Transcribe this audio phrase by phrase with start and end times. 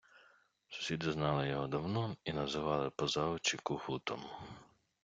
[0.69, 4.21] Сусіди знали його давно і називали поза очі кугутом